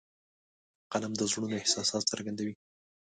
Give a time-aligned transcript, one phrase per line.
[0.91, 2.53] قلم د زړونو احساسات څرګندوي